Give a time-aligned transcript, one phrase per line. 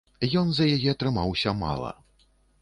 [0.39, 1.93] Ён за яе трымаўся мала.